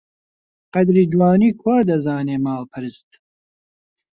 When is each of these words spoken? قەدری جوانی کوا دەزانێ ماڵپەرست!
قەدری 0.73 1.03
جوانی 1.11 1.51
کوا 1.61 1.77
دەزانێ 1.89 2.37
ماڵپەرست! 2.45 3.09